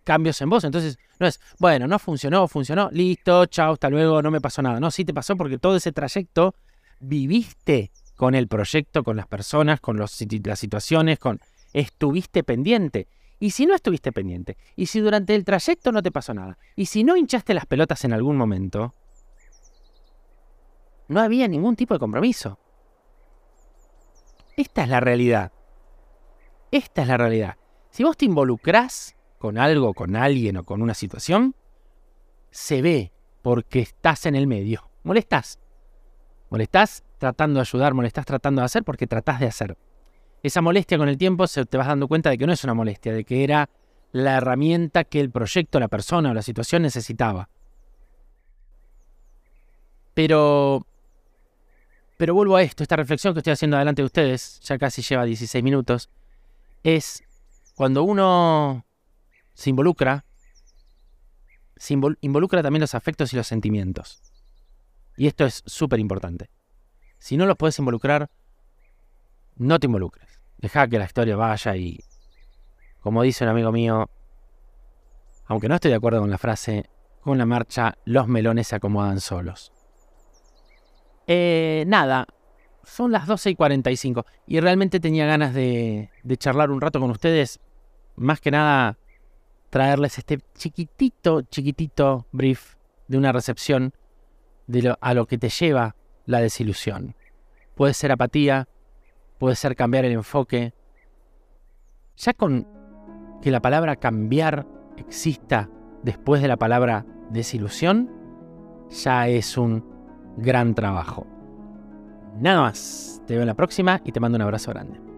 cambios 0.05 0.41
en 0.41 0.51
vos. 0.51 0.65
Entonces, 0.65 0.99
no 1.19 1.27
es, 1.27 1.41
bueno, 1.59 1.87
no 1.87 1.99
funcionó, 1.99 2.49
funcionó, 2.49 2.89
listo, 2.93 3.47
chao, 3.47 3.75
hasta 3.75 3.91
luego, 3.91 4.23
no 4.23 4.31
me 4.31 4.41
pasó 4.41 4.63
nada. 4.63 4.81
No, 4.81 4.91
sí 4.91 5.05
te 5.05 5.15
pasó 5.15 5.37
porque 5.37 5.59
todo 5.59 5.77
ese 5.77 5.93
trayecto 5.93 6.55
viviste 7.01 7.91
con 8.17 8.35
el 8.35 8.49
proyecto, 8.49 9.05
con 9.05 9.17
las 9.17 9.27
personas, 9.27 9.81
con 9.81 9.99
las 9.99 10.13
situaciones, 10.13 11.19
con 11.19 11.41
estuviste 11.73 12.43
pendiente. 12.45 13.09
Y 13.41 13.51
si 13.51 13.67
no 13.67 13.75
estuviste 13.75 14.13
pendiente, 14.13 14.57
y 14.77 14.87
si 14.87 15.01
durante 15.01 15.35
el 15.35 15.45
trayecto 15.45 15.93
no 15.93 16.03
te 16.03 16.13
pasó 16.13 16.33
nada, 16.33 16.57
y 16.77 16.87
si 16.87 17.05
no 17.05 17.17
hinchaste 17.17 17.53
las 17.53 17.67
pelotas 17.67 18.05
en 18.05 18.13
algún 18.13 18.37
momento, 18.37 18.95
no 21.09 21.21
había 21.21 21.49
ningún 21.49 21.77
tipo 21.77 21.95
de 21.95 22.01
compromiso. 22.01 22.59
Esta 24.57 24.83
es 24.83 24.89
la 24.89 25.01
realidad. 25.01 25.53
Esta 26.71 27.03
es 27.03 27.09
la 27.09 27.17
realidad. 27.17 27.57
Si 27.91 28.03
vos 28.03 28.17
te 28.17 28.25
involucrás 28.25 29.17
con 29.39 29.59
algo, 29.59 29.95
con 29.95 30.17
alguien 30.17 30.57
o 30.57 30.65
con 30.65 30.83
una 30.83 30.95
situación, 30.95 31.55
se 32.51 32.83
ve 32.83 33.13
porque 33.43 33.81
estás 33.81 34.27
en 34.27 34.35
el 34.35 34.47
medio. 34.47 34.91
Molestás. 35.03 35.59
Molestás 36.51 37.05
tratando 37.19 37.59
de 37.59 37.63
ayudar, 37.63 37.95
molestás 37.95 38.27
tratando 38.27 38.61
de 38.63 38.67
hacer 38.67 38.85
porque 38.85 39.07
tratás 39.07 39.41
de 39.41 39.47
hacer. 39.47 39.77
Esa 40.43 40.61
molestia 40.61 40.99
con 40.99 41.09
el 41.09 41.19
tiempo 41.19 41.47
se 41.47 41.65
te 41.65 41.77
vas 41.77 41.87
dando 41.87 42.07
cuenta 42.07 42.31
de 42.31 42.39
que 42.39 42.47
no 42.47 42.53
es 42.53 42.65
una 42.65 42.75
molestia, 42.75 43.13
de 43.13 43.25
que 43.25 43.45
era 43.45 43.69
la 44.13 44.37
herramienta 44.37 45.05
que 45.05 45.21
el 45.21 45.31
proyecto, 45.31 45.81
la 45.81 45.89
persona 45.89 46.31
o 46.31 46.35
la 46.35 46.43
situación 46.43 46.83
necesitaba. 46.83 47.49
Pero 50.15 50.87
pero 52.17 52.35
vuelvo 52.35 52.57
a 52.57 52.63
esto, 52.63 52.83
esta 52.83 52.97
reflexión 52.97 53.35
que 53.35 53.41
estoy 53.41 53.53
haciendo 53.53 53.77
delante 53.77 54.03
de 54.03 54.07
ustedes, 54.07 54.61
ya 54.61 54.79
casi 54.79 55.03
lleva 55.03 55.25
16 55.25 55.63
minutos, 55.65 56.11
es 56.83 57.25
cuando 57.75 58.05
uno 58.05 58.85
se 59.55 59.71
involucra, 59.71 60.25
se 61.77 61.95
involucra 62.21 62.63
también 62.63 62.83
los 62.83 62.95
afectos 62.95 63.33
y 63.33 63.37
los 63.37 63.47
sentimientos. 63.47 64.23
Y 65.17 65.27
esto 65.27 65.45
es 65.45 65.63
súper 65.67 66.01
importante. 66.01 66.51
Si 67.19 67.37
no 67.37 67.47
los 67.47 67.57
puedes 67.57 67.79
involucrar, 67.79 68.31
no 69.57 69.79
te 69.79 69.87
involucres. 69.87 70.41
Deja 70.59 70.89
que 70.89 70.99
la 70.99 71.05
historia 71.05 71.37
vaya 71.37 71.77
y, 71.77 72.01
como 73.01 73.23
dice 73.23 73.45
un 73.45 73.51
amigo 73.51 73.73
mío, 73.73 74.09
aunque 75.47 75.69
no 75.69 75.75
estoy 75.75 75.91
de 75.91 75.97
acuerdo 75.97 76.21
con 76.21 76.31
la 76.31 76.39
frase, 76.39 76.89
con 77.21 77.39
la 77.39 77.47
marcha 77.47 77.99
los 78.05 78.29
melones 78.29 78.69
se 78.69 78.77
acomodan 78.77 79.21
solos. 79.21 79.74
Eh, 81.27 81.85
nada, 81.87 82.27
son 82.85 83.13
las 83.13 83.27
12 83.27 83.51
y 83.51 83.55
45 83.55 84.27
y 84.47 84.61
realmente 84.61 85.01
tenía 85.01 85.27
ganas 85.27 85.55
de, 85.55 86.11
charlar 86.39 86.71
un 86.71 86.81
rato 86.81 87.01
con 87.01 87.11
ustedes. 87.11 87.61
Más 88.17 88.41
que 88.41 88.51
nada 88.51 88.99
traerles 89.71 90.19
este 90.19 90.39
chiquitito, 90.55 91.43
chiquitito 91.43 92.27
brief 92.31 92.77
de 93.09 93.19
una 93.19 93.33
recepción 93.33 93.93
de 94.67 94.95
a 95.01 95.15
lo 95.15 95.27
que 95.27 95.39
te 95.39 95.49
lleva 95.49 95.97
la 96.27 96.41
desilusión. 96.41 97.17
Puede 97.75 97.95
ser 97.95 98.13
apatía, 98.13 98.69
puede 99.39 99.57
ser 99.57 99.75
cambiar 99.75 100.05
el 100.05 100.13
enfoque. 100.13 100.73
Ya 102.17 102.33
con 102.35 102.69
que 103.43 103.51
la 103.51 103.61
palabra 103.61 103.97
cambiar 103.97 104.67
exista 104.97 105.69
después 106.03 106.41
de 106.41 106.49
la 106.49 106.57
palabra 106.57 107.05
desilusión, 107.31 108.11
ya 108.91 109.27
es 109.29 109.59
un 109.59 109.94
gran 110.37 110.75
trabajo. 110.75 111.27
Nada 112.41 112.63
más, 112.63 113.23
te 113.27 113.35
veo 113.35 113.43
en 113.43 113.49
la 113.49 113.55
próxima 113.55 114.01
y 114.05 114.13
te 114.13 114.21
mando 114.21 114.37
un 114.37 114.43
abrazo 114.43 114.71
grande. 114.73 115.14